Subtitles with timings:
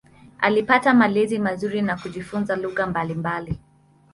[0.39, 3.59] Alipata malezi mazuri na kujifunza lugha mbalimbali.